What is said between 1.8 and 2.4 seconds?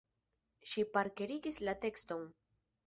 tekston.